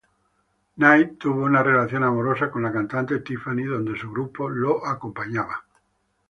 Knight 0.77 1.19
tuvo 1.19 1.43
una 1.43 1.61
relación 1.61 2.03
amorosa 2.03 2.49
con 2.49 2.63
la 2.63 2.71
cantante 2.71 3.19
Tiffany 3.19 3.65
donde 3.65 3.95
su 3.99 4.09
grupo 4.11 4.49
lo 4.49 4.83
acompañaba. 4.83 5.63